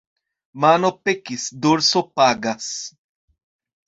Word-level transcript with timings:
Mano 0.63 0.89
pekis, 1.09 1.45
dorso 1.65 2.01
pagas. 2.21 2.67